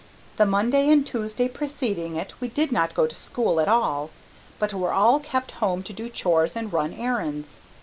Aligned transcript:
The 0.37 0.47
Monday 0.47 0.89
and 0.89 1.05
Tuesday 1.05 1.47
preceding 1.47 2.15
it 2.15 2.33
we 2.41 2.47
did 2.47 2.71
not 2.71 2.95
go 2.95 3.05
to 3.05 3.13
school 3.13 3.59
at 3.59 3.67
all, 3.69 4.09
but 4.57 4.73
were 4.73 4.91
all 4.93 5.19
kept 5.19 5.51
home 5.61 5.83
to 5.83 5.93
do 5.93 6.09
chores 6.09 6.55
and 6.55 6.73
run 6.73 6.91
errands. 6.91 7.59